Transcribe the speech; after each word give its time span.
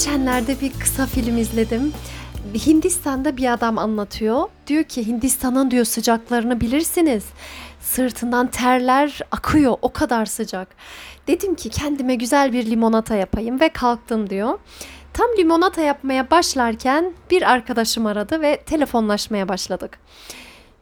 Geçenlerde 0.00 0.60
bir 0.60 0.72
kısa 0.72 1.06
film 1.06 1.38
izledim. 1.38 1.92
Hindistan'da 2.66 3.36
bir 3.36 3.52
adam 3.52 3.78
anlatıyor. 3.78 4.48
Diyor 4.66 4.84
ki 4.84 5.06
Hindistan'ın 5.06 5.70
diyor 5.70 5.84
sıcaklarını 5.84 6.60
bilirsiniz. 6.60 7.24
Sırtından 7.80 8.46
terler 8.46 9.20
akıyor 9.30 9.76
o 9.82 9.92
kadar 9.92 10.26
sıcak. 10.26 10.68
Dedim 11.26 11.54
ki 11.54 11.70
kendime 11.70 12.14
güzel 12.14 12.52
bir 12.52 12.66
limonata 12.66 13.16
yapayım 13.16 13.60
ve 13.60 13.68
kalktım 13.68 14.30
diyor. 14.30 14.58
Tam 15.12 15.26
limonata 15.38 15.80
yapmaya 15.80 16.30
başlarken 16.30 17.12
bir 17.30 17.50
arkadaşım 17.50 18.06
aradı 18.06 18.40
ve 18.40 18.56
telefonlaşmaya 18.56 19.48
başladık 19.48 19.98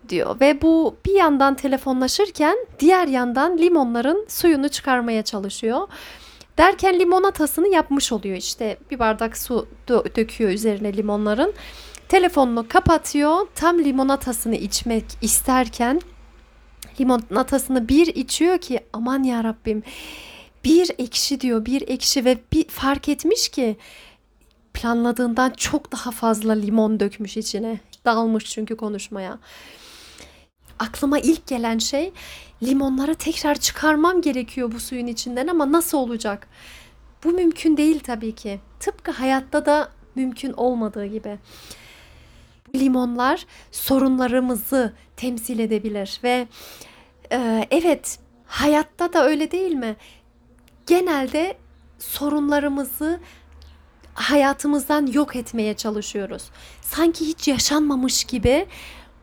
diyor. 0.09 0.41
Ve 0.41 0.63
bu 0.63 0.97
bir 1.07 1.15
yandan 1.15 1.55
telefonlaşırken 1.55 2.57
diğer 2.81 3.09
yandan 3.09 3.59
limonların 3.59 4.27
suyunu 4.29 4.69
çıkarmaya 4.69 5.23
çalışıyor. 5.23 5.89
Derken 6.59 6.99
limonatasını 6.99 7.69
yapmış 7.69 8.13
oluyor 8.13 8.37
işte. 8.37 8.79
Bir 8.91 8.99
bardak 8.99 9.39
su 9.39 9.69
dö- 9.89 10.17
döküyor 10.17 10.51
üzerine 10.51 10.97
limonların. 10.97 11.55
Telefonunu 12.09 12.69
kapatıyor. 12.69 13.47
Tam 13.55 13.79
limonatasını 13.79 14.57
içmek 14.57 15.05
isterken 15.23 16.01
limonatasını 17.01 17.89
bir 17.89 18.07
içiyor 18.07 18.59
ki 18.59 18.81
aman 18.93 19.23
ya 19.23 19.45
Rabbim 19.45 19.83
bir 20.65 20.91
ekşi 20.99 21.41
diyor 21.41 21.65
bir 21.65 21.89
ekşi 21.89 22.25
ve 22.25 22.39
bir 22.53 22.69
fark 22.69 23.09
etmiş 23.09 23.49
ki 23.49 23.77
planladığından 24.75 25.51
çok 25.51 25.93
daha 25.93 26.11
fazla 26.11 26.53
limon 26.53 27.01
dökmüş 27.01 27.37
içine. 27.37 27.81
Dalmış 28.05 28.45
çünkü 28.45 28.77
konuşmaya. 28.77 29.39
Aklıma 30.79 31.19
ilk 31.19 31.47
gelen 31.47 31.79
şey 31.79 32.13
limonları 32.63 33.15
tekrar 33.15 33.55
çıkarmam 33.55 34.21
gerekiyor 34.21 34.73
bu 34.73 34.81
suyun 34.81 35.07
içinden 35.07 35.47
ama 35.47 35.73
nasıl 35.73 35.99
olacak? 35.99 36.49
Bu 37.25 37.29
mümkün 37.29 37.77
değil 37.77 38.01
tabii 38.01 38.35
ki. 38.35 38.61
Tıpkı 38.81 39.11
hayatta 39.11 39.67
da 39.67 39.89
mümkün 40.15 40.53
olmadığı 40.53 41.07
gibi. 41.07 41.39
Limonlar 42.75 43.47
sorunlarımızı 43.73 44.93
temsil 45.17 45.59
edebilir 45.59 46.21
ve 46.25 46.49
e, 47.33 47.69
evet 47.71 48.19
hayatta 48.47 49.13
da 49.13 49.25
öyle 49.25 49.51
değil 49.51 49.73
mi? 49.73 49.97
Genelde 50.87 51.57
sorunlarımızı 51.99 53.21
hayatımızdan 54.15 55.07
yok 55.07 55.37
etmeye 55.37 55.75
çalışıyoruz. 55.75 56.51
Sanki 56.83 57.27
hiç 57.27 57.49
yaşanmamış 57.49 58.25
gibi 58.25 58.67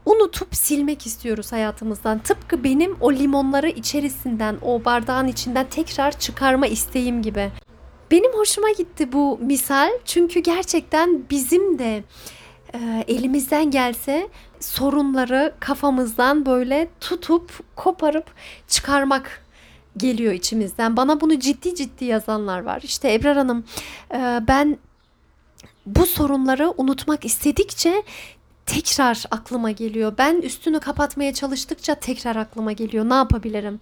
unutup 0.05 0.55
silmek 0.55 1.05
istiyoruz 1.05 1.51
hayatımızdan. 1.51 2.19
Tıpkı 2.19 2.63
benim 2.63 2.97
o 3.01 3.13
limonları 3.13 3.69
içerisinden, 3.69 4.57
o 4.61 4.85
bardağın 4.85 5.27
içinden 5.27 5.65
tekrar 5.69 6.19
çıkarma 6.19 6.67
isteğim 6.67 7.21
gibi. 7.21 7.51
Benim 8.11 8.33
hoşuma 8.33 8.71
gitti 8.71 9.11
bu 9.11 9.39
misal 9.41 9.89
çünkü 10.05 10.39
gerçekten 10.39 11.23
bizim 11.29 11.79
de 11.79 12.03
e, 12.73 13.05
elimizden 13.07 13.71
gelse 13.71 14.27
sorunları 14.59 15.53
kafamızdan 15.59 16.45
böyle 16.45 16.87
tutup 17.01 17.75
koparıp 17.75 18.25
çıkarmak 18.67 19.45
geliyor 19.97 20.33
içimizden. 20.33 20.97
Bana 20.97 21.21
bunu 21.21 21.39
ciddi 21.39 21.75
ciddi 21.75 22.05
yazanlar 22.05 22.59
var. 22.59 22.81
İşte 22.83 23.13
Ebrar 23.13 23.37
Hanım 23.37 23.63
e, 24.13 24.41
ben 24.47 24.77
bu 25.85 26.05
sorunları 26.05 26.73
unutmak 26.77 27.25
istedikçe 27.25 28.03
tekrar 28.65 29.23
aklıma 29.31 29.71
geliyor. 29.71 30.13
Ben 30.17 30.41
üstünü 30.41 30.79
kapatmaya 30.79 31.33
çalıştıkça 31.33 31.95
tekrar 31.95 32.35
aklıma 32.35 32.71
geliyor. 32.71 33.09
Ne 33.09 33.13
yapabilirim? 33.13 33.79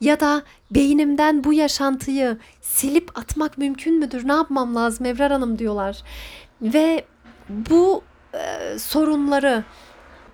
Ya 0.00 0.20
da 0.20 0.42
beynimden 0.70 1.44
bu 1.44 1.52
yaşantıyı 1.52 2.38
silip 2.60 3.18
atmak 3.18 3.58
mümkün 3.58 3.98
müdür? 3.98 4.28
Ne 4.28 4.32
yapmam 4.32 4.74
lazım 4.74 5.06
Evrar 5.06 5.32
Hanım 5.32 5.58
diyorlar. 5.58 6.02
Ve 6.62 7.04
bu 7.48 8.02
e, 8.34 8.78
sorunları 8.78 9.64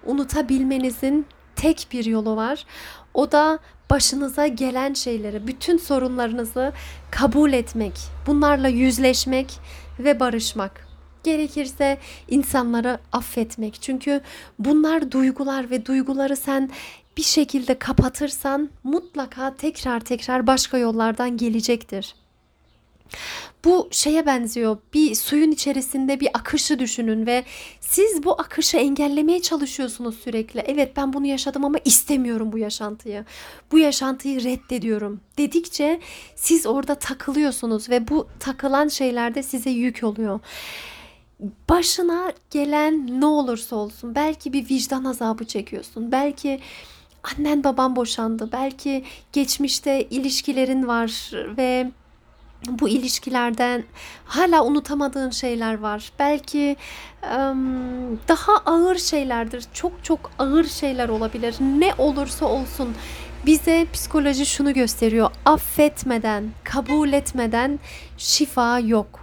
unutabilmenizin 0.06 1.26
tek 1.56 1.88
bir 1.92 2.04
yolu 2.04 2.36
var. 2.36 2.66
O 3.14 3.32
da 3.32 3.58
başınıza 3.90 4.46
gelen 4.46 4.94
şeyleri, 4.94 5.46
bütün 5.46 5.76
sorunlarınızı 5.76 6.72
kabul 7.10 7.52
etmek, 7.52 7.92
bunlarla 8.26 8.68
yüzleşmek 8.68 9.58
ve 9.98 10.20
barışmak. 10.20 10.89
Gerekirse 11.24 11.98
insanları 12.28 12.98
affetmek. 13.12 13.82
Çünkü 13.82 14.20
bunlar 14.58 15.12
duygular 15.12 15.70
ve 15.70 15.86
duyguları 15.86 16.36
sen 16.36 16.70
bir 17.16 17.22
şekilde 17.22 17.78
kapatırsan 17.78 18.70
mutlaka 18.84 19.56
tekrar 19.56 20.00
tekrar 20.00 20.46
başka 20.46 20.78
yollardan 20.78 21.36
gelecektir. 21.36 22.14
Bu 23.64 23.88
şeye 23.90 24.26
benziyor. 24.26 24.78
Bir 24.94 25.14
suyun 25.14 25.50
içerisinde 25.50 26.20
bir 26.20 26.28
akışı 26.34 26.78
düşünün 26.78 27.26
ve 27.26 27.44
siz 27.80 28.24
bu 28.24 28.40
akışı 28.40 28.76
engellemeye 28.76 29.42
çalışıyorsunuz 29.42 30.18
sürekli. 30.18 30.60
Evet 30.60 30.96
ben 30.96 31.12
bunu 31.12 31.26
yaşadım 31.26 31.64
ama 31.64 31.78
istemiyorum 31.84 32.52
bu 32.52 32.58
yaşantıyı. 32.58 33.24
Bu 33.72 33.78
yaşantıyı 33.78 34.44
reddediyorum 34.44 35.20
dedikçe 35.38 36.00
siz 36.36 36.66
orada 36.66 36.94
takılıyorsunuz 36.94 37.90
ve 37.90 38.08
bu 38.08 38.28
takılan 38.40 38.88
şeyler 38.88 39.34
de 39.34 39.42
size 39.42 39.70
yük 39.70 40.04
oluyor 40.04 40.40
başına 41.68 42.32
gelen 42.50 43.20
ne 43.20 43.26
olursa 43.26 43.76
olsun 43.76 44.14
belki 44.14 44.52
bir 44.52 44.68
vicdan 44.68 45.04
azabı 45.04 45.44
çekiyorsun. 45.44 46.12
Belki 46.12 46.60
annen 47.24 47.64
baban 47.64 47.96
boşandı. 47.96 48.48
Belki 48.52 49.04
geçmişte 49.32 50.02
ilişkilerin 50.02 50.86
var 50.86 51.30
ve 51.56 51.90
bu 52.68 52.88
ilişkilerden 52.88 53.84
hala 54.24 54.64
unutamadığın 54.64 55.30
şeyler 55.30 55.78
var. 55.78 56.12
Belki 56.18 56.76
daha 58.28 58.52
ağır 58.66 58.96
şeylerdir. 58.96 59.64
Çok 59.72 60.04
çok 60.04 60.30
ağır 60.38 60.64
şeyler 60.64 61.08
olabilir. 61.08 61.54
Ne 61.60 61.94
olursa 61.98 62.46
olsun 62.46 62.94
bize 63.46 63.86
psikoloji 63.92 64.46
şunu 64.46 64.74
gösteriyor. 64.74 65.30
Affetmeden, 65.44 66.50
kabul 66.64 67.12
etmeden 67.12 67.80
şifa 68.18 68.78
yok 68.78 69.19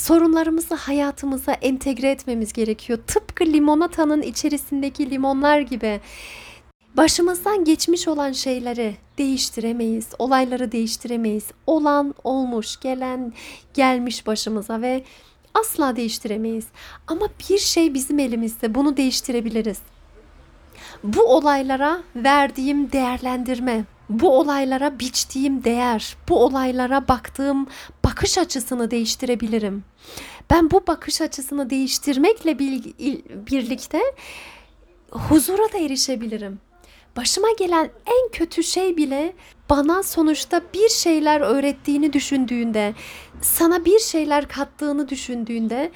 sorunlarımızı 0.00 0.74
hayatımıza 0.74 1.52
entegre 1.52 2.10
etmemiz 2.10 2.52
gerekiyor. 2.52 2.98
Tıpkı 3.06 3.44
limonatanın 3.44 4.22
içerisindeki 4.22 5.10
limonlar 5.10 5.60
gibi. 5.60 6.00
Başımızdan 6.96 7.64
geçmiş 7.64 8.08
olan 8.08 8.32
şeyleri 8.32 8.96
değiştiremeyiz, 9.18 10.08
olayları 10.18 10.72
değiştiremeyiz. 10.72 11.44
Olan 11.66 12.14
olmuş, 12.24 12.80
gelen 12.80 13.32
gelmiş 13.74 14.26
başımıza 14.26 14.82
ve 14.82 15.04
asla 15.54 15.96
değiştiremeyiz. 15.96 16.66
Ama 17.06 17.28
bir 17.50 17.58
şey 17.58 17.94
bizim 17.94 18.18
elimizde, 18.18 18.74
bunu 18.74 18.96
değiştirebiliriz. 18.96 19.78
Bu 21.04 21.22
olaylara 21.22 22.02
verdiğim 22.16 22.92
değerlendirme, 22.92 23.84
bu 24.10 24.38
olaylara 24.38 24.98
biçtiğim 24.98 25.64
değer, 25.64 26.16
bu 26.28 26.44
olaylara 26.44 27.08
baktığım 27.08 27.66
bakış 28.04 28.38
açısını 28.38 28.90
değiştirebilirim. 28.90 29.84
Ben 30.50 30.70
bu 30.70 30.86
bakış 30.86 31.20
açısını 31.20 31.70
değiştirmekle 31.70 32.58
birlikte 33.46 34.00
huzura 35.10 35.72
da 35.72 35.78
erişebilirim. 35.78 36.58
Başıma 37.16 37.48
gelen 37.58 37.90
en 38.06 38.30
kötü 38.32 38.62
şey 38.62 38.96
bile 38.96 39.32
bana 39.70 40.02
sonuçta 40.02 40.62
bir 40.74 40.88
şeyler 40.88 41.40
öğrettiğini 41.40 42.12
düşündüğünde, 42.12 42.94
sana 43.40 43.84
bir 43.84 43.98
şeyler 43.98 44.48
kattığını 44.48 45.08
düşündüğünde 45.08 45.90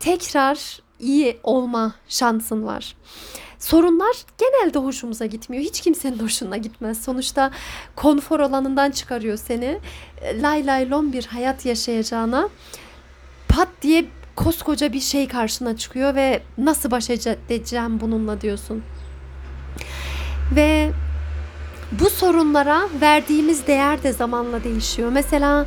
tekrar 0.00 0.80
iyi 1.00 1.38
olma 1.42 1.94
şansın 2.08 2.66
var. 2.66 2.96
Sorunlar 3.58 4.16
genelde 4.38 4.78
hoşumuza 4.78 5.26
gitmiyor. 5.26 5.64
Hiç 5.64 5.80
kimsenin 5.80 6.18
hoşuna 6.18 6.56
gitmez. 6.56 7.04
Sonuçta 7.04 7.50
konfor 7.96 8.40
alanından 8.40 8.90
çıkarıyor 8.90 9.36
seni. 9.36 9.78
Lay 10.42 10.66
lay 10.66 10.90
lon 10.90 11.12
bir 11.12 11.26
hayat 11.26 11.66
yaşayacağına 11.66 12.48
pat 13.48 13.68
diye 13.82 14.04
koskoca 14.36 14.92
bir 14.92 15.00
şey 15.00 15.28
karşına 15.28 15.76
çıkıyor 15.76 16.14
ve 16.14 16.42
nasıl 16.58 16.90
baş 16.90 17.10
edeceğim 17.10 18.00
bununla 18.00 18.40
diyorsun. 18.40 18.82
Ve 20.56 20.90
bu 21.92 22.10
sorunlara 22.10 22.88
verdiğimiz 23.00 23.66
değer 23.66 24.02
de 24.02 24.12
zamanla 24.12 24.64
değişiyor. 24.64 25.10
Mesela 25.12 25.66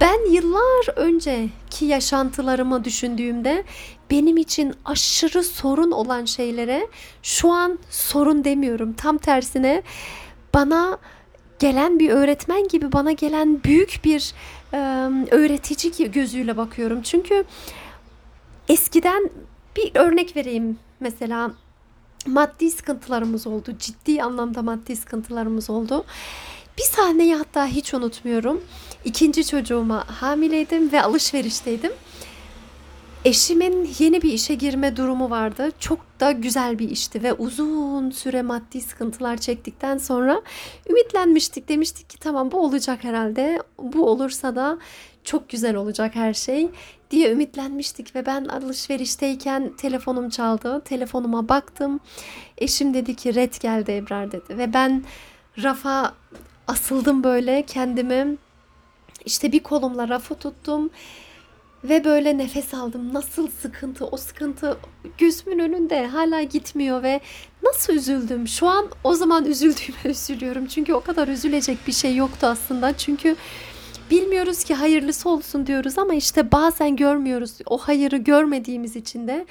ben 0.00 0.32
yıllar 0.32 0.96
önceki 0.96 1.84
yaşantılarımı 1.84 2.84
düşündüğümde 2.84 3.64
benim 4.10 4.36
için 4.36 4.74
aşırı 4.84 5.44
sorun 5.44 5.90
olan 5.90 6.24
şeylere 6.24 6.86
şu 7.22 7.52
an 7.52 7.78
sorun 7.90 8.44
demiyorum. 8.44 8.92
Tam 8.92 9.18
tersine 9.18 9.82
bana 10.54 10.98
gelen 11.58 11.98
bir 11.98 12.10
öğretmen 12.10 12.68
gibi 12.68 12.92
bana 12.92 13.12
gelen 13.12 13.64
büyük 13.64 14.00
bir 14.04 14.34
e, 14.72 14.78
öğretici 15.30 16.10
gözüyle 16.12 16.56
bakıyorum. 16.56 17.02
Çünkü 17.02 17.44
eskiden 18.68 19.30
bir 19.76 19.90
örnek 19.94 20.36
vereyim 20.36 20.78
mesela 21.00 21.50
maddi 22.26 22.70
sıkıntılarımız 22.70 23.46
oldu. 23.46 23.72
Ciddi 23.78 24.22
anlamda 24.22 24.62
maddi 24.62 24.96
sıkıntılarımız 24.96 25.70
oldu. 25.70 26.04
Bir 26.78 26.82
sahneyi 26.82 27.34
hatta 27.34 27.66
hiç 27.66 27.94
unutmuyorum. 27.94 28.60
İkinci 29.04 29.46
çocuğuma 29.46 30.04
hamileydim 30.08 30.92
ve 30.92 31.02
alışverişteydim. 31.02 31.92
Eşimin 33.24 33.90
yeni 33.98 34.22
bir 34.22 34.32
işe 34.32 34.54
girme 34.54 34.96
durumu 34.96 35.30
vardı. 35.30 35.70
Çok 35.78 36.20
da 36.20 36.32
güzel 36.32 36.78
bir 36.78 36.90
işti 36.90 37.22
ve 37.22 37.32
uzun 37.32 38.10
süre 38.10 38.42
maddi 38.42 38.80
sıkıntılar 38.80 39.36
çektikten 39.36 39.98
sonra 39.98 40.42
ümitlenmiştik. 40.90 41.68
Demiştik 41.68 42.10
ki 42.10 42.18
tamam 42.18 42.50
bu 42.50 42.64
olacak 42.64 43.04
herhalde. 43.04 43.62
Bu 43.78 44.10
olursa 44.10 44.56
da 44.56 44.78
çok 45.24 45.48
güzel 45.48 45.76
olacak 45.76 46.14
her 46.14 46.34
şey 46.34 46.68
diye 47.10 47.32
ümitlenmiştik 47.32 48.14
ve 48.16 48.26
ben 48.26 48.44
alışverişteyken 48.44 49.72
telefonum 49.76 50.30
çaldı. 50.30 50.82
Telefonuma 50.84 51.48
baktım. 51.48 52.00
Eşim 52.58 52.94
dedi 52.94 53.16
ki 53.16 53.34
red 53.34 53.54
geldi 53.60 53.92
Ebrar 53.92 54.32
dedi 54.32 54.58
ve 54.58 54.72
ben 54.72 55.04
rafa 55.62 56.14
asıldım 56.66 57.24
böyle 57.24 57.62
kendimi 57.66 58.36
işte 59.28 59.52
bir 59.52 59.60
kolumla 59.60 60.08
rafı 60.08 60.34
tuttum 60.34 60.90
ve 61.84 62.04
böyle 62.04 62.38
nefes 62.38 62.74
aldım. 62.74 63.14
Nasıl 63.14 63.48
sıkıntı, 63.48 64.06
o 64.06 64.16
sıkıntı 64.16 64.78
gözümün 65.18 65.58
önünde 65.58 66.06
hala 66.06 66.42
gitmiyor 66.42 67.02
ve 67.02 67.20
nasıl 67.62 67.92
üzüldüm. 67.92 68.48
Şu 68.48 68.66
an 68.66 68.86
o 69.04 69.14
zaman 69.14 69.44
üzüldüğüme 69.44 69.98
üzülüyorum. 70.04 70.66
Çünkü 70.66 70.94
o 70.94 71.00
kadar 71.00 71.28
üzülecek 71.28 71.78
bir 71.86 71.92
şey 71.92 72.16
yoktu 72.16 72.46
aslında. 72.46 72.96
Çünkü 72.96 73.36
bilmiyoruz 74.10 74.64
ki 74.64 74.74
hayırlısı 74.74 75.28
olsun 75.28 75.66
diyoruz 75.66 75.98
ama 75.98 76.14
işte 76.14 76.52
bazen 76.52 76.96
görmüyoruz. 76.96 77.52
O 77.66 77.78
hayırı 77.78 78.16
görmediğimiz 78.16 78.96
için 78.96 79.28
de 79.28 79.46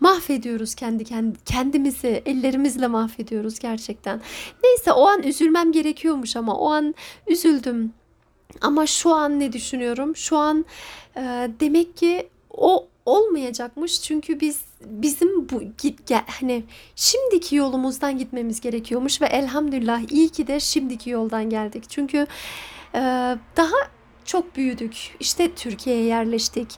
mahvediyoruz 0.00 0.74
kendi, 0.74 1.04
kendi 1.04 1.44
kendimizi 1.44 2.22
ellerimizle 2.26 2.86
mahvediyoruz 2.86 3.58
gerçekten. 3.58 4.20
Neyse 4.64 4.92
o 4.92 5.06
an 5.06 5.22
üzülmem 5.22 5.72
gerekiyormuş 5.72 6.36
ama 6.36 6.58
o 6.58 6.70
an 6.70 6.94
üzüldüm. 7.26 7.92
Ama 8.60 8.86
şu 8.86 9.14
an 9.14 9.40
ne 9.40 9.52
düşünüyorum? 9.52 10.16
Şu 10.16 10.36
an 10.36 10.64
e, 11.16 11.50
demek 11.60 11.96
ki 11.96 12.28
o 12.50 12.88
olmayacakmış 13.06 14.02
çünkü 14.02 14.40
biz 14.40 14.60
bizim 14.84 15.48
bu 15.48 15.62
git 15.78 16.06
gel 16.06 16.24
hani 16.40 16.64
şimdiki 16.96 17.56
yolumuzdan 17.56 18.18
gitmemiz 18.18 18.60
gerekiyormuş 18.60 19.22
ve 19.22 19.26
elhamdülillah 19.26 20.12
iyi 20.12 20.28
ki 20.28 20.46
de 20.46 20.60
şimdiki 20.60 21.10
yoldan 21.10 21.50
geldik. 21.50 21.84
Çünkü 21.88 22.26
e, 22.94 23.00
daha 23.56 23.76
çok 24.24 24.56
büyüdük. 24.56 25.16
İşte 25.20 25.54
Türkiye'ye 25.54 26.04
yerleştik. 26.04 26.68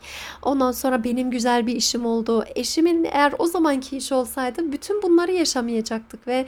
Ondan 0.43 0.73
sonra 0.73 1.05
benim 1.05 1.31
güzel 1.31 1.67
bir 1.67 1.77
işim 1.77 2.07
oldu. 2.07 2.45
Eşimin 2.55 3.05
eğer 3.05 3.33
o 3.39 3.47
zamanki 3.47 3.97
iş 3.97 4.13
olsaydı 4.13 4.73
bütün 4.73 5.03
bunları 5.03 5.33
yaşamayacaktık 5.33 6.27
ve 6.27 6.47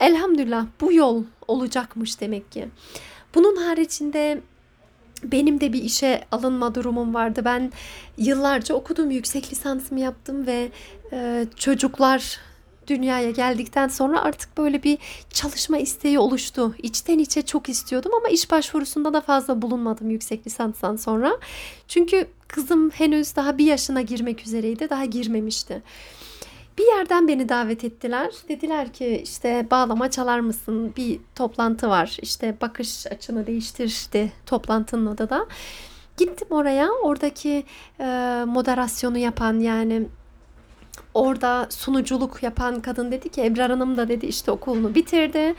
elhamdülillah 0.00 0.66
bu 0.80 0.92
yol 0.92 1.24
olacakmış 1.48 2.20
demek 2.20 2.52
ki. 2.52 2.68
Bunun 3.34 3.56
haricinde 3.56 4.40
benim 5.24 5.60
de 5.60 5.72
bir 5.72 5.82
işe 5.82 6.24
alınma 6.32 6.74
durumum 6.74 7.14
vardı. 7.14 7.42
Ben 7.44 7.72
yıllarca 8.18 8.74
okudum, 8.74 9.10
yüksek 9.10 9.52
lisansımı 9.52 10.00
yaptım 10.00 10.46
ve 10.46 10.68
e, 11.12 11.46
çocuklar 11.56 12.40
dünyaya 12.86 13.30
geldikten 13.30 13.88
sonra 13.88 14.22
artık 14.22 14.58
böyle 14.58 14.82
bir 14.82 14.98
çalışma 15.30 15.78
isteği 15.78 16.18
oluştu. 16.18 16.74
İçten 16.82 17.18
içe 17.18 17.42
çok 17.42 17.68
istiyordum 17.68 18.12
ama 18.14 18.28
iş 18.28 18.50
başvurusunda 18.50 19.12
da 19.12 19.20
fazla 19.20 19.62
bulunmadım 19.62 20.10
yüksek 20.10 20.46
lisanstan 20.46 20.96
sonra. 20.96 21.38
Çünkü 21.88 22.26
kızım 22.48 22.90
henüz 22.90 23.36
daha 23.36 23.58
bir 23.58 23.66
yaşına 23.66 24.02
girmek 24.02 24.46
üzereydi, 24.46 24.90
daha 24.90 25.04
girmemişti. 25.04 25.82
Bir 26.78 26.86
yerden 26.86 27.28
beni 27.28 27.48
davet 27.48 27.84
ettiler. 27.84 28.30
Dediler 28.48 28.92
ki 28.92 29.20
işte 29.24 29.66
bağlama 29.70 30.10
çalar 30.10 30.40
mısın? 30.40 30.92
Bir 30.96 31.20
toplantı 31.34 31.88
var. 31.88 32.16
İşte 32.22 32.56
bakış 32.60 33.06
açını 33.06 33.46
değiştirdi 33.46 34.32
toplantının 34.46 35.06
adı 35.06 35.30
da. 35.30 35.46
Gittim 36.16 36.48
oraya. 36.50 36.90
Oradaki 37.02 37.64
e, 38.00 38.04
moderasyonu 38.46 39.18
yapan 39.18 39.60
yani 39.60 40.06
orada 41.14 41.66
sunuculuk 41.70 42.42
yapan 42.42 42.80
kadın 42.80 43.12
dedi 43.12 43.28
ki 43.28 43.44
Ebrar 43.44 43.70
Hanım 43.70 43.96
da 43.96 44.08
dedi 44.08 44.26
işte 44.26 44.50
okulunu 44.50 44.94
bitirdi. 44.94 45.54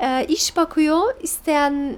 E, 0.00 0.26
iş 0.28 0.56
bakıyor. 0.56 1.14
isteyen 1.22 1.96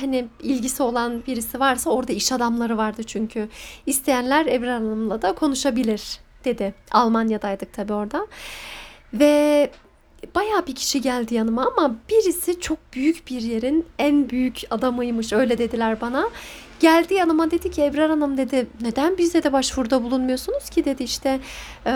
hani 0.00 0.28
ilgisi 0.42 0.82
olan 0.82 1.22
birisi 1.26 1.60
varsa 1.60 1.90
orada 1.90 2.12
iş 2.12 2.32
adamları 2.32 2.76
vardı 2.76 3.02
çünkü. 3.02 3.48
isteyenler 3.86 4.46
Ebrar 4.46 4.72
Hanım'la 4.72 5.22
da 5.22 5.32
konuşabilir 5.32 6.27
dedi. 6.44 6.74
Almanya'daydık 6.90 7.72
tabii 7.72 7.92
orada. 7.92 8.26
Ve 9.14 9.70
bayağı 10.34 10.66
bir 10.66 10.74
kişi 10.74 11.00
geldi 11.00 11.34
yanıma 11.34 11.72
ama 11.76 11.96
birisi 12.08 12.60
çok 12.60 12.78
büyük 12.92 13.30
bir 13.30 13.40
yerin 13.40 13.86
en 13.98 14.30
büyük 14.30 14.60
adamıymış 14.70 15.32
öyle 15.32 15.58
dediler 15.58 16.00
bana. 16.00 16.28
Geldi 16.80 17.14
yanıma 17.14 17.50
dedi 17.50 17.70
ki 17.70 17.84
Ebrar 17.84 18.10
Hanım 18.10 18.36
dedi 18.36 18.66
neden 18.80 19.18
bize 19.18 19.42
de 19.42 19.52
başvuruda 19.52 20.02
bulunmuyorsunuz 20.02 20.70
ki 20.70 20.84
dedi 20.84 21.02
işte 21.02 21.40
e, 21.86 21.90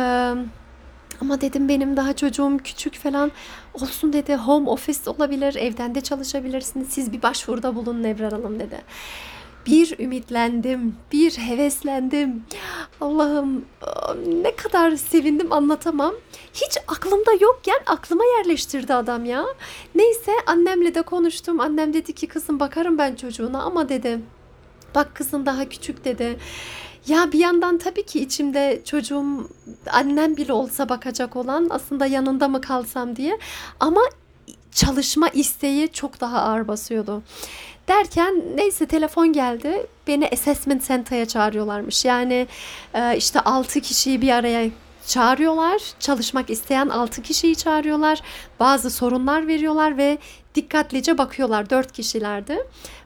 ama 1.20 1.40
dedim 1.40 1.68
benim 1.68 1.96
daha 1.96 2.16
çocuğum 2.16 2.58
küçük 2.64 2.94
falan 2.94 3.32
olsun 3.74 4.12
dedi 4.12 4.36
home 4.36 4.70
office 4.70 5.10
olabilir 5.10 5.54
evden 5.54 5.94
de 5.94 6.00
çalışabilirsiniz 6.00 6.88
siz 6.88 7.12
bir 7.12 7.22
başvuruda 7.22 7.74
bulunun 7.74 8.04
Ebrar 8.04 8.32
Hanım 8.32 8.60
dedi 8.60 8.80
bir 9.66 9.98
ümitlendim, 9.98 10.96
bir 11.12 11.32
heveslendim. 11.38 12.44
Allah'ım 13.00 13.64
ne 14.26 14.56
kadar 14.56 14.96
sevindim 14.96 15.52
anlatamam. 15.52 16.14
Hiç 16.54 16.78
aklımda 16.88 17.32
yokken 17.40 17.80
aklıma 17.86 18.24
yerleştirdi 18.38 18.94
adam 18.94 19.24
ya. 19.24 19.44
Neyse 19.94 20.32
annemle 20.46 20.94
de 20.94 21.02
konuştum. 21.02 21.60
Annem 21.60 21.94
dedi 21.94 22.12
ki 22.12 22.26
kızım 22.26 22.60
bakarım 22.60 22.98
ben 22.98 23.14
çocuğuna 23.14 23.62
ama 23.62 23.88
dedi 23.88 24.20
bak 24.94 25.14
kızın 25.14 25.46
daha 25.46 25.68
küçük 25.68 26.04
dedi. 26.04 26.38
Ya 27.06 27.32
bir 27.32 27.38
yandan 27.38 27.78
tabii 27.78 28.06
ki 28.06 28.20
içimde 28.20 28.82
çocuğum 28.84 29.48
annem 29.90 30.36
bile 30.36 30.52
olsa 30.52 30.88
bakacak 30.88 31.36
olan 31.36 31.66
aslında 31.70 32.06
yanında 32.06 32.48
mı 32.48 32.60
kalsam 32.60 33.16
diye 33.16 33.38
ama 33.80 34.00
çalışma 34.72 35.28
isteği 35.28 35.92
çok 35.92 36.20
daha 36.20 36.40
ağır 36.40 36.68
basıyordu. 36.68 37.22
Derken 37.88 38.42
neyse 38.54 38.86
telefon 38.86 39.32
geldi. 39.32 39.86
Beni 40.06 40.28
assessment 40.32 40.88
center'ya 40.88 41.26
çağırıyorlarmış. 41.26 42.04
Yani 42.04 42.46
e, 42.94 43.16
işte 43.16 43.40
6 43.40 43.80
kişiyi 43.80 44.22
bir 44.22 44.30
araya 44.30 44.70
çağırıyorlar. 45.06 45.82
Çalışmak 46.00 46.50
isteyen 46.50 46.88
6 46.88 47.22
kişiyi 47.22 47.56
çağırıyorlar. 47.56 48.20
Bazı 48.60 48.90
sorunlar 48.90 49.46
veriyorlar 49.46 49.96
ve 49.96 50.18
dikkatlice 50.54 51.18
bakıyorlar. 51.18 51.70
4 51.70 51.92
kişilerdi. 51.92 52.58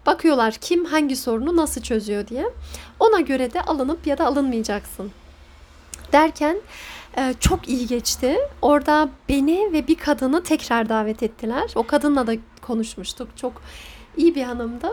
Bakıyorlar 0.06 0.54
kim 0.54 0.84
hangi 0.84 1.16
sorunu 1.16 1.56
nasıl 1.56 1.82
çözüyor 1.82 2.28
diye. 2.28 2.46
Ona 3.00 3.20
göre 3.20 3.52
de 3.52 3.62
alınıp 3.62 4.06
ya 4.06 4.18
da 4.18 4.26
alınmayacaksın. 4.26 5.12
Derken 6.12 6.56
e, 7.18 7.34
çok 7.40 7.68
iyi 7.68 7.86
geçti. 7.86 8.38
Orada 8.62 9.08
beni 9.28 9.72
ve 9.72 9.88
bir 9.88 9.94
kadını 9.94 10.42
tekrar 10.42 10.88
davet 10.88 11.22
ettiler. 11.22 11.70
O 11.74 11.86
kadınla 11.86 12.26
da 12.26 12.32
konuşmuştuk. 12.62 13.28
Çok 13.36 13.62
iyi 14.16 14.34
bir 14.34 14.42
hanımdı. 14.42 14.88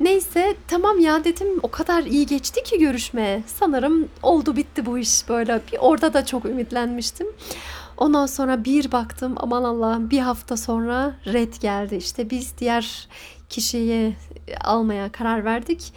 Neyse 0.00 0.56
tamam 0.68 1.00
ya 1.00 1.24
dedim 1.24 1.48
o 1.62 1.70
kadar 1.70 2.02
iyi 2.02 2.26
geçti 2.26 2.62
ki 2.62 2.78
görüşme. 2.78 3.42
Sanırım 3.46 4.08
oldu 4.22 4.56
bitti 4.56 4.86
bu 4.86 4.98
iş 4.98 5.28
böyle. 5.28 5.60
Bir 5.72 5.78
orada 5.78 6.14
da 6.14 6.26
çok 6.26 6.44
ümitlenmiştim. 6.44 7.26
Ondan 7.96 8.26
sonra 8.26 8.64
bir 8.64 8.92
baktım 8.92 9.34
aman 9.36 9.64
Allah'ım 9.64 10.10
bir 10.10 10.18
hafta 10.18 10.56
sonra 10.56 11.14
red 11.26 11.54
geldi. 11.60 11.96
İşte 11.96 12.30
biz 12.30 12.58
diğer 12.58 13.08
kişiyi 13.48 14.16
almaya 14.64 15.12
karar 15.12 15.44
verdik. 15.44 15.92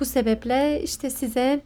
Bu 0.00 0.04
sebeple 0.04 0.82
işte 0.82 1.10
size 1.10 1.62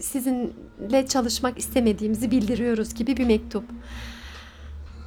sizinle 0.00 1.06
çalışmak 1.08 1.58
istemediğimizi 1.58 2.30
bildiriyoruz 2.30 2.94
gibi 2.94 3.16
bir 3.16 3.26
mektup. 3.26 3.64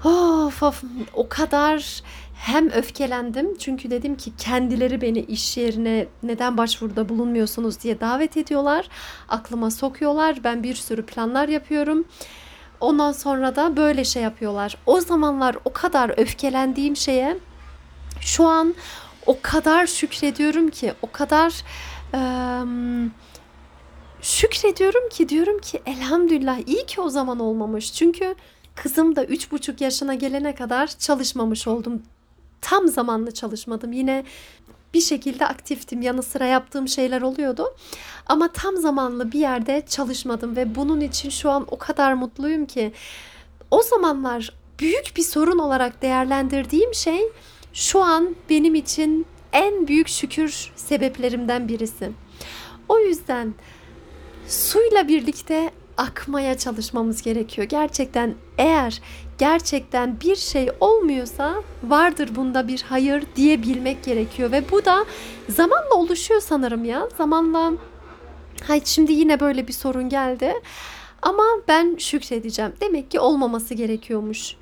Of 0.04 0.64
of 0.64 0.84
o 1.14 1.30
kadar 1.30 2.02
hem 2.36 2.70
öfkelendim 2.70 3.58
çünkü 3.58 3.92
dedim 3.92 4.18
ki 4.18 4.32
kendileri 4.38 5.02
beni 5.02 5.20
iş 5.20 5.58
yerine 5.58 6.06
neden 6.24 6.58
başvuruda 6.58 7.10
bulunmuyorsunuz 7.10 7.80
diye 7.82 8.00
davet 8.00 8.38
ediyorlar. 8.38 8.90
Aklıma 9.30 9.72
sokuyorlar. 9.72 10.44
Ben 10.44 10.64
bir 10.64 10.76
sürü 10.76 11.06
planlar 11.06 11.50
yapıyorum. 11.50 12.06
Ondan 12.80 13.12
sonra 13.12 13.56
da 13.56 13.78
böyle 13.78 14.06
şey 14.06 14.24
yapıyorlar. 14.24 14.78
O 14.86 15.02
zamanlar 15.02 15.58
o 15.66 15.74
kadar 15.74 16.20
öfkelendiğim 16.20 16.96
şeye 16.96 17.38
Şu 18.22 18.46
an 18.46 18.76
o 19.26 19.38
kadar 19.42 19.88
şükrediyorum 19.88 20.70
ki, 20.70 20.94
o 21.02 21.12
kadar 21.12 21.54
eee, 22.14 23.10
şükrediyorum 24.28 25.10
ki 25.10 25.30
diyorum 25.30 25.60
ki 25.60 25.82
elhamdülillah 25.86 26.68
iyi 26.68 26.86
ki 26.86 27.02
o 27.02 27.10
zaman 27.10 27.40
olmamış. 27.40 27.94
Çünkü 27.94 28.36
kızım 28.76 29.16
da 29.16 29.26
üç 29.26 29.52
buçuk 29.52 29.82
yaşına 29.82 30.14
gelene 30.14 30.56
kadar 30.56 30.88
çalışmamış 30.88 31.68
oldum. 31.68 32.02
Tam 32.62 32.88
zamanlı 32.88 33.34
çalışmadım. 33.34 33.92
Yine 33.92 34.24
bir 34.94 35.02
şekilde 35.02 35.48
aktiftim. 35.48 36.02
Yanı 36.02 36.24
sıra 36.24 36.46
yaptığım 36.46 36.88
şeyler 36.88 37.22
oluyordu. 37.22 37.76
Ama 38.26 38.48
tam 38.48 38.78
zamanlı 38.78 39.32
bir 39.32 39.40
yerde 39.40 39.84
çalışmadım 39.90 40.56
ve 40.56 40.76
bunun 40.76 41.02
için 41.02 41.30
şu 41.30 41.50
an 41.50 41.66
o 41.72 41.78
kadar 41.78 42.14
mutluyum 42.14 42.66
ki 42.66 42.94
o 43.72 43.82
zamanlar 43.82 44.54
büyük 44.80 45.14
bir 45.16 45.24
sorun 45.24 45.60
olarak 45.60 46.02
değerlendirdiğim 46.02 46.94
şey 46.94 47.22
şu 47.74 48.02
an 48.02 48.36
benim 48.50 48.76
için 48.76 49.26
en 49.54 49.88
büyük 49.88 50.08
şükür 50.08 50.72
sebeplerimden 50.76 51.68
birisi. 51.68 52.12
O 52.90 53.00
yüzden 53.00 53.54
suyla 54.48 55.08
birlikte 55.08 55.72
akmaya 55.98 56.58
çalışmamız 56.58 57.22
gerekiyor. 57.22 57.68
Gerçekten 57.68 58.36
eğer 58.58 59.02
gerçekten 59.38 60.22
bir 60.22 60.36
şey 60.36 60.70
olmuyorsa 60.80 61.64
vardır 61.84 62.30
bunda 62.36 62.68
bir 62.68 62.82
hayır 62.82 63.24
diyebilmek 63.36 64.04
gerekiyor 64.04 64.52
ve 64.52 64.72
bu 64.72 64.86
da 64.86 65.06
zamanla 65.50 65.94
oluşuyor 65.96 66.42
sanırım 66.42 66.86
ya. 66.86 67.08
Zamanla 67.18 67.74
Hay 68.64 68.82
şimdi 68.86 69.14
yine 69.14 69.40
böyle 69.40 69.68
bir 69.68 69.74
sorun 69.74 70.10
geldi. 70.10 70.54
Ama 71.22 71.44
ben 71.68 71.96
şükredeceğim. 71.98 72.74
Demek 72.82 73.12
ki 73.12 73.20
olmaması 73.20 73.74
gerekiyormuş 73.74 74.56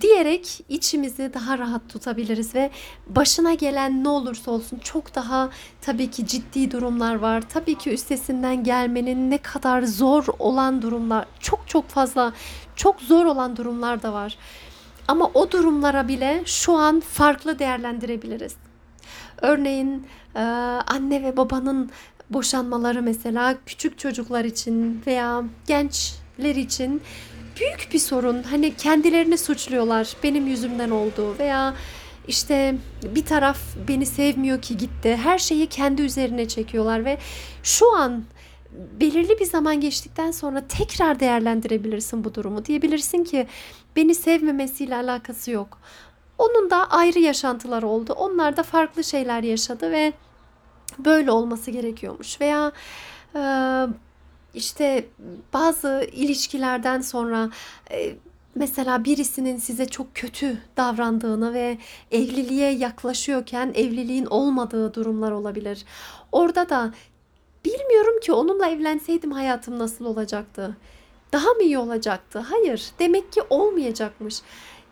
diyerek 0.00 0.64
içimizi 0.68 1.30
daha 1.34 1.58
rahat 1.58 1.88
tutabiliriz 1.88 2.54
ve 2.54 2.70
başına 3.06 3.54
gelen 3.54 4.04
ne 4.04 4.08
olursa 4.08 4.50
olsun 4.50 4.78
çok 4.78 5.14
daha 5.14 5.50
tabii 5.80 6.10
ki 6.10 6.26
ciddi 6.26 6.70
durumlar 6.70 7.14
var. 7.14 7.42
Tabii 7.48 7.74
ki 7.74 7.90
üstesinden 7.90 8.64
gelmenin 8.64 9.30
ne 9.30 9.38
kadar 9.38 9.82
zor 9.82 10.24
olan 10.38 10.82
durumlar, 10.82 11.26
çok 11.40 11.68
çok 11.68 11.88
fazla 11.88 12.32
çok 12.76 13.00
zor 13.00 13.26
olan 13.26 13.56
durumlar 13.56 14.02
da 14.02 14.12
var. 14.12 14.38
Ama 15.08 15.30
o 15.34 15.50
durumlara 15.50 16.08
bile 16.08 16.42
şu 16.46 16.72
an 16.72 17.00
farklı 17.00 17.58
değerlendirebiliriz. 17.58 18.54
Örneğin 19.42 20.06
anne 20.86 21.22
ve 21.22 21.36
babanın 21.36 21.90
boşanmaları 22.30 23.02
mesela 23.02 23.56
küçük 23.66 23.98
çocuklar 23.98 24.44
için 24.44 25.02
veya 25.06 25.42
gençler 25.66 26.54
için 26.54 27.02
büyük 27.60 27.88
bir 27.92 27.98
sorun. 27.98 28.42
Hani 28.42 28.74
kendilerini 28.74 29.38
suçluyorlar. 29.38 30.16
Benim 30.22 30.46
yüzümden 30.46 30.90
oldu 30.90 31.36
veya 31.38 31.74
işte 32.28 32.74
bir 33.14 33.24
taraf 33.24 33.58
beni 33.88 34.06
sevmiyor 34.06 34.62
ki 34.62 34.76
gitti. 34.76 35.16
Her 35.16 35.38
şeyi 35.38 35.66
kendi 35.66 36.02
üzerine 36.02 36.48
çekiyorlar 36.48 37.04
ve 37.04 37.18
şu 37.62 37.96
an 37.96 38.24
belirli 39.00 39.40
bir 39.40 39.44
zaman 39.44 39.80
geçtikten 39.80 40.30
sonra 40.30 40.64
tekrar 40.68 41.20
değerlendirebilirsin 41.20 42.24
bu 42.24 42.34
durumu. 42.34 42.64
Diyebilirsin 42.64 43.24
ki 43.24 43.46
beni 43.96 44.14
sevmemesiyle 44.14 44.96
alakası 44.96 45.50
yok. 45.50 45.78
Onun 46.38 46.70
da 46.70 46.90
ayrı 46.90 47.18
yaşantılar 47.18 47.82
oldu. 47.82 48.12
Onlar 48.12 48.56
da 48.56 48.62
farklı 48.62 49.04
şeyler 49.04 49.42
yaşadı 49.42 49.90
ve 49.90 50.12
böyle 50.98 51.30
olması 51.30 51.70
gerekiyormuş. 51.70 52.40
Veya 52.40 52.72
e, 53.34 53.40
işte 54.54 55.06
bazı 55.52 56.08
ilişkilerden 56.12 57.00
sonra 57.00 57.50
e, 57.90 58.14
mesela 58.54 59.04
birisinin 59.04 59.56
size 59.56 59.86
çok 59.86 60.14
kötü 60.14 60.58
davrandığını 60.76 61.54
ve 61.54 61.78
evliliğe 62.10 62.70
yaklaşıyorken 62.70 63.72
evliliğin 63.74 64.26
olmadığı 64.26 64.94
durumlar 64.94 65.32
olabilir. 65.32 65.84
Orada 66.32 66.68
da 66.68 66.94
bilmiyorum 67.64 68.20
ki 68.20 68.32
onunla 68.32 68.68
evlenseydim 68.68 69.32
hayatım 69.32 69.78
nasıl 69.78 70.04
olacaktı? 70.04 70.76
Daha 71.32 71.52
mı 71.52 71.62
iyi 71.62 71.78
olacaktı? 71.78 72.38
Hayır, 72.38 72.90
demek 72.98 73.32
ki 73.32 73.42
olmayacakmış. 73.50 74.42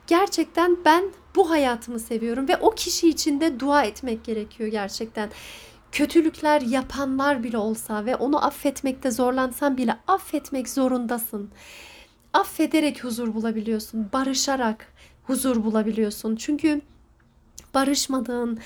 Gerçekten 0.06 0.76
ben 0.84 1.04
bu 1.36 1.50
hayatımı 1.50 2.00
seviyorum 2.00 2.48
ve 2.48 2.56
o 2.56 2.70
kişi 2.70 3.08
için 3.08 3.40
de 3.40 3.60
dua 3.60 3.82
etmek 3.82 4.24
gerekiyor 4.24 4.68
gerçekten 4.68 5.30
kötülükler 5.92 6.60
yapanlar 6.60 7.42
bile 7.42 7.58
olsa 7.58 8.04
ve 8.04 8.16
onu 8.16 8.44
affetmekte 8.44 9.10
zorlansan 9.10 9.76
bile 9.76 9.96
affetmek 10.08 10.68
zorundasın. 10.68 11.50
Affederek 12.32 13.04
huzur 13.04 13.34
bulabiliyorsun, 13.34 14.08
barışarak 14.12 14.92
huzur 15.24 15.64
bulabiliyorsun. 15.64 16.36
Çünkü 16.36 16.80
barışmadığın, 17.74 18.58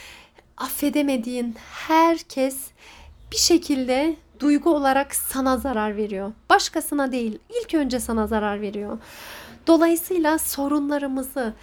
affedemediğin 0.57 1.55
herkes 1.89 2.57
bir 3.33 3.37
şekilde 3.37 4.17
duygu 4.41 4.75
olarak 4.75 5.15
sana 5.15 5.57
zarar 5.57 5.97
veriyor. 5.97 6.33
Başkasına 6.51 7.13
değil, 7.13 7.39
ilk 7.63 7.75
önce 7.75 8.01
sana 8.01 8.27
zarar 8.27 8.61
veriyor. 8.61 8.99
Dolayısıyla 9.67 10.39
sorunlarımızı 10.39 11.55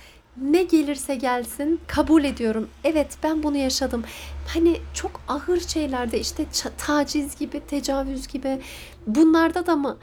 ne 0.41 0.63
gelirse 0.63 1.15
gelsin 1.15 1.79
kabul 1.88 2.24
ediyorum. 2.24 2.70
Evet 2.84 3.17
ben 3.24 3.44
bunu 3.44 3.58
yaşadım. 3.58 4.03
Hani 4.53 4.77
çok 4.94 5.22
ağır 5.27 5.60
şeylerde 5.60 6.20
işte 6.20 6.46
taciz 6.77 7.39
gibi, 7.39 7.60
tecavüz 7.67 8.27
gibi 8.27 8.62
bunlarda 9.08 9.65
da 9.65 9.75
mı 9.75 9.98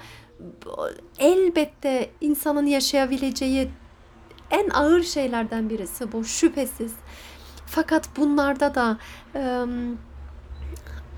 elbette 1.18 2.10
insanın 2.20 2.66
yaşayabileceği 2.66 3.70
en 4.50 4.70
ağır 4.70 5.02
şeylerden 5.02 5.70
birisi 5.70 6.12
bu 6.12 6.24
şüphesiz. 6.24 6.92
Fakat 7.66 8.08
bunlarda 8.16 8.74
da 8.74 8.98
ıı, 9.36 9.68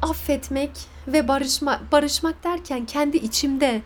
affetmek 0.02 0.70
ve 1.06 1.28
barışma 1.28 1.80
barışmak 1.92 2.44
derken 2.44 2.85
kendi 2.85 3.16
içimde 3.16 3.82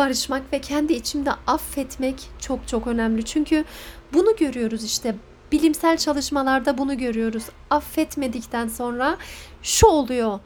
barışmak 0.00 0.52
ve 0.52 0.60
kendi 0.60 0.92
içimde 0.92 1.30
affetmek 1.46 2.16
çok 2.38 2.68
çok 2.68 2.86
önemli. 2.86 3.24
Çünkü 3.24 3.64
bunu 4.12 4.36
görüyoruz 4.36 4.84
işte 4.84 5.14
bilimsel 5.52 5.96
çalışmalarda 5.96 6.78
bunu 6.78 6.98
görüyoruz. 6.98 7.44
Affetmedikten 7.70 8.68
sonra 8.68 9.16
şu 9.62 9.86
oluyor. 9.86 10.40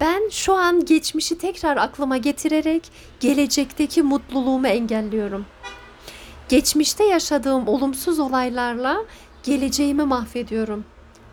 Ben 0.00 0.28
şu 0.30 0.54
an 0.54 0.84
geçmişi 0.84 1.38
tekrar 1.38 1.76
aklıma 1.76 2.16
getirerek 2.16 2.82
gelecekteki 3.20 4.02
mutluluğumu 4.02 4.66
engelliyorum. 4.66 5.46
Geçmişte 6.48 7.04
yaşadığım 7.04 7.68
olumsuz 7.68 8.18
olaylarla 8.18 9.04
geleceğimi 9.42 10.04
mahvediyorum. 10.04 10.84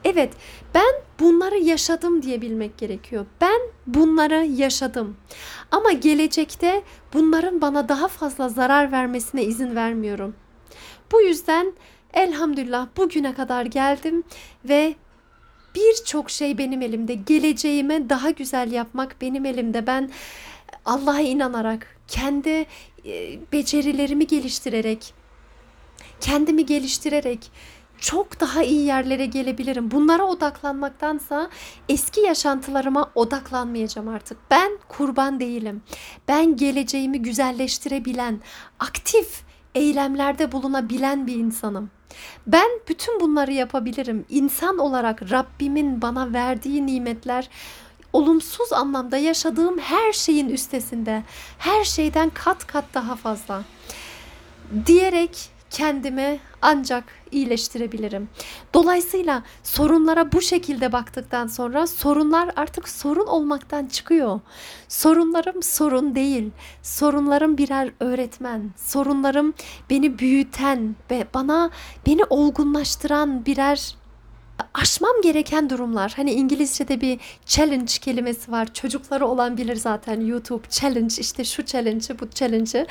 Evet, 0.06 0.34
ben 0.74 0.94
bunları 1.20 1.58
yaşadım 1.58 2.22
diyebilmek 2.22 2.78
gerekiyor. 2.78 3.26
Ben 3.42 3.62
bunları 3.88 4.46
yaşadım. 4.46 5.18
Ama 5.72 5.92
gelecekte 5.92 6.84
bunların 7.14 7.62
bana 7.62 7.90
daha 7.90 8.08
fazla 8.08 8.50
zarar 8.50 8.92
vermesine 8.92 9.44
izin 9.44 9.76
vermiyorum. 9.76 10.36
Bu 11.12 11.22
yüzden 11.22 11.74
elhamdülillah 12.14 12.88
bugüne 12.98 13.34
kadar 13.34 13.66
geldim 13.66 14.24
ve 14.66 14.96
birçok 15.76 16.30
şey 16.30 16.58
benim 16.58 16.82
elimde. 16.82 17.14
Geleceğime 17.14 18.10
daha 18.10 18.30
güzel 18.30 18.72
yapmak 18.72 19.16
benim 19.22 19.46
elimde. 19.46 19.88
Ben 19.88 20.12
Allah'a 20.86 21.20
inanarak, 21.20 21.98
kendi 22.08 22.66
e, 23.06 23.40
becerilerimi 23.52 24.28
geliştirerek, 24.28 25.14
kendimi 26.22 26.66
geliştirerek 26.66 27.52
çok 28.04 28.40
daha 28.40 28.64
iyi 28.64 28.86
yerlere 28.86 29.26
gelebilirim. 29.26 29.92
Bunlara 29.92 30.24
odaklanmaktansa 30.24 31.50
eski 31.90 32.22
yaşantılarıma 32.22 33.12
odaklanmayacağım 33.16 34.08
artık. 34.08 34.38
Ben 34.52 34.72
kurban 34.88 35.40
değilim. 35.40 35.82
Ben 36.28 36.56
geleceğimi 36.56 37.22
güzelleştirebilen, 37.22 38.42
aktif 38.80 39.42
eylemlerde 39.76 40.52
bulunabilen 40.52 41.28
bir 41.28 41.36
insanım. 41.36 41.90
Ben 42.48 42.70
bütün 42.90 43.20
bunları 43.20 43.52
yapabilirim. 43.52 44.26
İnsan 44.30 44.78
olarak 44.78 45.32
Rabbimin 45.32 46.02
bana 46.02 46.34
verdiği 46.34 46.86
nimetler 46.86 47.50
olumsuz 48.14 48.74
anlamda 48.74 49.18
yaşadığım 49.18 49.80
her 49.80 50.14
şeyin 50.14 50.50
üstesinde, 50.50 51.24
her 51.58 51.84
şeyden 51.84 52.30
kat 52.30 52.68
kat 52.68 52.86
daha 52.94 53.16
fazla 53.16 53.64
diyerek 54.86 55.53
kendimi 55.74 56.40
ancak 56.62 57.04
iyileştirebilirim. 57.32 58.30
Dolayısıyla 58.74 59.44
sorunlara 59.64 60.32
bu 60.32 60.42
şekilde 60.42 60.92
baktıktan 60.92 61.48
sonra 61.48 61.88
sorunlar 61.88 62.52
artık 62.56 62.90
sorun 62.90 63.28
olmaktan 63.28 63.86
çıkıyor. 63.86 64.40
Sorunlarım 64.88 65.64
sorun 65.64 66.16
değil. 66.16 66.52
Sorunlarım 66.82 67.58
birer 67.58 67.92
öğretmen. 68.00 68.72
Sorunlarım 68.78 69.54
beni 69.90 70.20
büyüten 70.20 70.96
ve 71.12 71.28
bana 71.34 71.70
beni 72.08 72.24
olgunlaştıran 72.24 73.46
birer 73.46 73.96
aşmam 74.74 75.22
gereken 75.24 75.70
durumlar. 75.70 76.14
Hani 76.16 76.32
İngilizce'de 76.32 77.02
bir 77.02 77.20
challenge 77.46 77.94
kelimesi 78.02 78.52
var. 78.52 78.74
Çocukları 78.74 79.28
olan 79.28 79.58
bilir 79.58 79.76
zaten 79.76 80.22
YouTube 80.22 80.64
challenge 80.70 81.16
işte 81.20 81.44
şu 81.44 81.66
challenge 81.66 82.20
bu 82.20 82.30
challenge. 82.30 82.88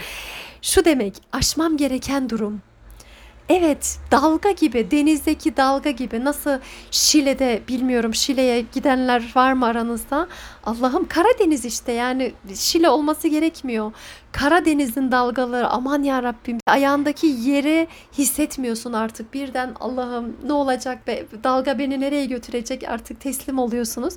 Şu 0.63 0.85
demek 0.85 1.15
aşmam 1.33 1.77
gereken 1.77 2.31
durum 2.31 2.63
Evet, 3.55 3.99
dalga 4.11 4.51
gibi, 4.51 4.91
denizdeki 4.91 5.57
dalga 5.57 5.91
gibi. 5.91 6.25
Nasıl 6.25 6.59
Şile'de 6.91 7.63
bilmiyorum 7.69 8.15
Şile'ye 8.15 8.65
gidenler 8.75 9.33
var 9.35 9.53
mı 9.53 9.67
aranızda? 9.67 10.29
Allah'ım 10.65 11.09
Karadeniz 11.09 11.65
işte 11.65 11.93
yani 11.93 12.33
Şile 12.55 12.89
olması 12.89 13.29
gerekmiyor. 13.29 13.93
Karadeniz'in 14.33 15.13
dalgaları 15.13 15.69
aman 15.69 16.03
ya 16.03 16.23
Rabbim 16.23 16.59
ayağındaki 16.67 17.27
yeri 17.27 17.89
hissetmiyorsun 18.13 18.93
artık. 18.93 19.35
Birden 19.35 19.75
Allah'ım 19.81 20.37
ne 20.47 20.53
olacak 20.53 21.07
be 21.07 21.27
dalga 21.45 21.79
beni 21.79 22.01
nereye 22.01 22.27
götürecek 22.27 22.85
artık 22.89 23.21
teslim 23.21 23.59
oluyorsunuz. 23.59 24.15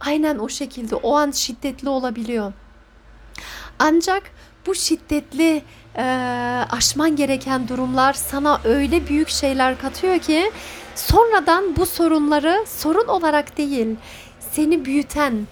Aynen 0.00 0.38
o 0.38 0.48
şekilde 0.48 0.94
o 0.94 1.16
an 1.16 1.30
şiddetli 1.30 1.88
olabiliyor. 1.88 2.52
Ancak 3.78 4.22
bu 4.66 4.74
şiddetli 4.74 5.62
e, 5.96 6.02
aşman 6.70 7.16
gereken 7.16 7.68
durumlar 7.68 8.12
sana 8.12 8.60
öyle 8.64 9.08
büyük 9.08 9.28
şeyler 9.28 9.78
katıyor 9.78 10.18
ki 10.18 10.52
sonradan 10.94 11.76
bu 11.76 11.86
sorunları 11.86 12.64
sorun 12.68 13.08
olarak 13.08 13.58
değil 13.58 13.96
seni 14.52 14.84
büyüten 14.84 15.46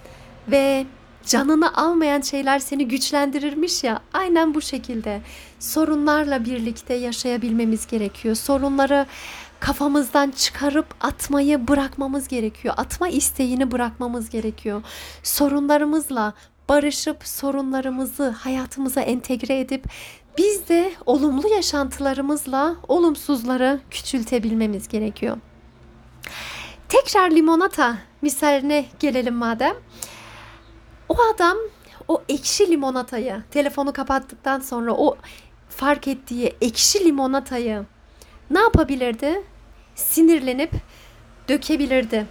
ve 0.47 0.85
canını 1.25 1.77
almayan 1.77 2.21
şeyler 2.21 2.59
seni 2.59 2.87
güçlendirirmiş 2.87 3.83
ya 3.83 3.99
aynen 4.13 4.53
bu 4.53 4.61
şekilde 4.61 5.21
sorunlarla 5.59 6.45
birlikte 6.45 6.93
yaşayabilmemiz 6.93 7.87
gerekiyor. 7.87 8.35
Sorunları 8.35 9.05
kafamızdan 9.59 10.31
çıkarıp 10.31 10.85
atmayı 11.01 11.67
bırakmamız 11.67 12.27
gerekiyor. 12.27 12.73
Atma 12.77 13.09
isteğini 13.09 13.71
bırakmamız 13.71 14.29
gerekiyor. 14.29 14.81
Sorunlarımızla 15.23 16.33
barışıp 16.69 17.27
sorunlarımızı 17.27 18.29
hayatımıza 18.29 19.01
entegre 19.01 19.59
edip 19.59 19.85
biz 20.37 20.69
de 20.69 20.91
olumlu 21.05 21.47
yaşantılarımızla 21.47 22.75
olumsuzları 22.87 23.79
küçültebilmemiz 23.91 24.87
gerekiyor. 24.87 25.37
Tekrar 26.89 27.31
limonata 27.31 27.97
misaline 28.21 28.85
gelelim 28.99 29.35
madem. 29.35 29.75
O 31.09 31.15
adam 31.33 31.57
o 32.07 32.23
ekşi 32.29 32.71
limonatayı 32.71 33.43
telefonu 33.51 33.93
kapattıktan 33.93 34.59
sonra 34.59 34.93
o 34.93 35.17
fark 35.69 36.07
ettiği 36.07 36.55
ekşi 36.61 37.05
limonatayı 37.05 37.85
ne 38.49 38.59
yapabilirdi? 38.59 39.43
Sinirlenip 39.95 40.71
dökebilirdi. 41.49 42.25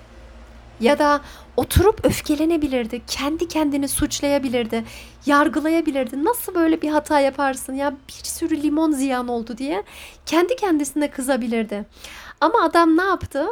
Ya 0.80 0.98
da 0.98 1.20
oturup 1.56 2.04
öfkelenebilirdi. 2.04 3.02
Kendi 3.06 3.48
kendini 3.48 3.88
suçlayabilirdi. 3.88 4.84
Yargılayabilirdi. 5.26 6.24
Nasıl 6.24 6.54
böyle 6.54 6.82
bir 6.82 6.88
hata 6.88 7.20
yaparsın 7.20 7.74
ya 7.74 7.94
bir 8.08 8.28
sürü 8.28 8.62
limon 8.62 8.92
ziyan 8.92 9.28
oldu 9.28 9.58
diye 9.58 9.82
kendi 10.26 10.56
kendisine 10.56 11.10
kızabilirdi. 11.10 11.84
Ama 12.40 12.62
adam 12.62 12.96
ne 12.96 13.04
yaptı? 13.04 13.46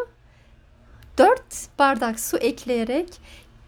Dört 1.18 1.78
bardak 1.78 2.20
su 2.20 2.36
ekleyerek 2.36 3.08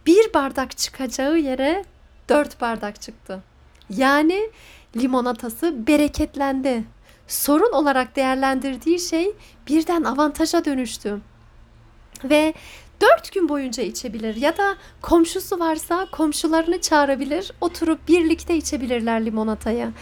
bir 0.07 0.35
bardak 0.35 0.77
çıkacağı 0.77 1.39
yere 1.39 1.85
dört 2.29 2.61
bardak 2.61 3.01
çıktı. 3.01 3.43
Yani 3.91 4.51
limonatası 4.97 5.87
bereketlendi. 5.87 6.85
Sorun 7.29 7.73
olarak 7.73 8.17
değerlendirdiği 8.17 9.01
şey 9.01 9.33
birden 9.69 10.05
avantaja 10.05 10.65
dönüştü. 10.65 11.21
Ve 12.25 12.55
dört 13.01 13.33
gün 13.33 13.49
boyunca 13.49 13.83
içebilir 13.83 14.37
ya 14.37 14.57
da 14.57 14.77
komşusu 15.03 15.59
varsa 15.59 16.07
komşularını 16.13 16.81
çağırabilir 16.81 17.53
oturup 17.61 18.09
birlikte 18.09 18.57
içebilirler 18.57 19.25
limonatayı. 19.25 19.93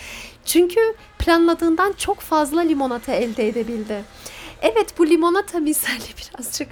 Çünkü 0.45 0.81
planladığından 1.19 1.93
çok 1.93 2.21
fazla 2.21 2.61
limonata 2.61 3.13
elde 3.13 3.49
edebildi. 3.49 4.05
Evet 4.63 4.99
bu 4.99 5.07
limonata 5.07 5.59
misali 5.61 6.03
birazcık 6.19 6.69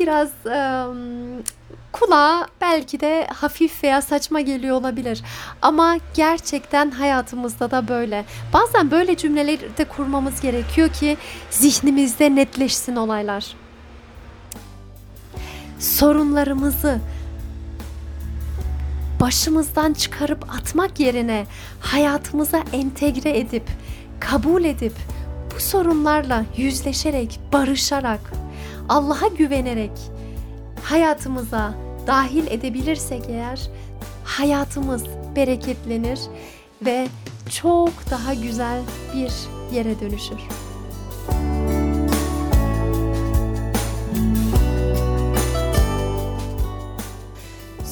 biraz 0.00 0.30
um, 0.44 1.42
kulağa 1.92 2.46
belki 2.60 3.00
de 3.00 3.26
hafif 3.26 3.84
veya 3.84 4.02
saçma 4.02 4.40
geliyor 4.40 4.76
olabilir. 4.76 5.22
Ama 5.62 5.96
gerçekten 6.14 6.90
hayatımızda 6.90 7.70
da 7.70 7.88
böyle. 7.88 8.24
Bazen 8.52 8.90
böyle 8.90 9.16
cümleleri 9.16 9.76
de 9.78 9.84
kurmamız 9.84 10.40
gerekiyor 10.40 10.92
ki 10.92 11.16
zihnimizde 11.50 12.34
netleşsin 12.34 12.96
olaylar. 12.96 13.59
Sorunlarımızı 15.80 16.98
başımızdan 19.20 19.92
çıkarıp 19.92 20.54
atmak 20.54 21.00
yerine 21.00 21.46
hayatımıza 21.80 22.62
entegre 22.72 23.38
edip 23.38 23.64
kabul 24.20 24.64
edip 24.64 24.92
bu 25.54 25.60
sorunlarla 25.60 26.44
yüzleşerek, 26.56 27.40
barışarak, 27.52 28.32
Allah'a 28.88 29.26
güvenerek 29.26 29.92
hayatımıza 30.82 31.74
dahil 32.06 32.46
edebilirsek 32.46 33.22
eğer 33.28 33.70
hayatımız 34.24 35.04
bereketlenir 35.36 36.20
ve 36.82 37.08
çok 37.50 38.10
daha 38.10 38.34
güzel 38.34 38.82
bir 39.14 39.32
yere 39.76 40.00
dönüşür. 40.00 40.69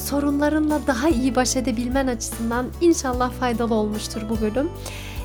Sorunlarınla 0.09 0.79
daha 0.87 1.09
iyi 1.09 1.35
baş 1.35 1.55
edebilmen 1.55 2.07
açısından 2.07 2.65
inşallah 2.81 3.31
faydalı 3.31 3.73
olmuştur 3.73 4.21
bu 4.29 4.41
bölüm. 4.41 4.69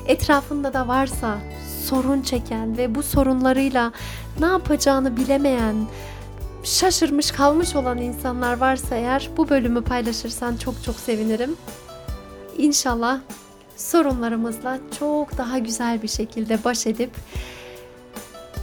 Etrafında 0.07 0.73
da 0.73 0.87
varsa 0.87 1.37
sorun 1.83 2.21
çeken 2.21 2.77
ve 2.77 2.95
bu 2.95 3.03
sorunlarıyla 3.03 3.91
ne 4.39 4.45
yapacağını 4.45 5.17
bilemeyen, 5.17 5.75
şaşırmış 6.63 7.31
kalmış 7.31 7.75
olan 7.75 7.97
insanlar 7.97 8.57
varsa 8.57 8.95
eğer 8.95 9.29
bu 9.37 9.49
bölümü 9.49 9.81
paylaşırsan 9.83 10.57
çok 10.57 10.83
çok 10.83 10.95
sevinirim. 10.95 11.55
İnşallah 12.57 13.19
sorunlarımızla 13.77 14.79
çok 14.99 15.37
daha 15.37 15.57
güzel 15.57 16.03
bir 16.03 16.07
şekilde 16.07 16.63
baş 16.63 16.87
edip 16.87 17.11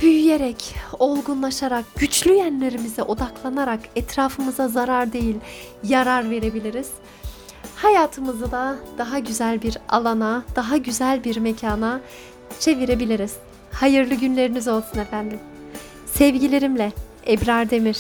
büyüyerek, 0.03 0.75
olgunlaşarak, 0.99 1.85
güçlü 1.97 2.35
yönlerimize 2.35 3.03
odaklanarak 3.03 3.81
etrafımıza 3.97 4.69
zarar 4.69 5.13
değil, 5.13 5.37
yarar 5.85 6.31
verebiliriz. 6.31 6.91
Hayatımızı 7.77 8.51
da 8.53 8.77
daha 8.99 9.19
güzel 9.19 9.63
bir 9.63 9.79
alana, 9.89 10.45
daha 10.57 10.77
güzel 10.77 11.25
bir 11.25 11.37
mekana 11.37 12.01
çevirebiliriz. 12.61 13.37
Hayırlı 13.73 14.15
günleriniz 14.15 14.69
olsun 14.69 14.99
efendim. 14.99 15.39
Sevgilerimle 16.07 16.93
Ebrar 17.27 17.71
Demir 17.71 17.99